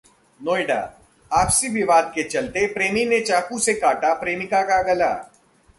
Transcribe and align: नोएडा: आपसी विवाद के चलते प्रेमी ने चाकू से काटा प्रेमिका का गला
नोएडा: 0.41 0.79
आपसी 1.31 1.67
विवाद 1.69 2.11
के 2.15 2.23
चलते 2.23 2.65
प्रेमी 2.67 3.05
ने 3.05 3.19
चाकू 3.21 3.59
से 3.59 3.73
काटा 3.73 4.13
प्रेमिका 4.13 4.61
का 4.61 4.81
गला 4.83 5.13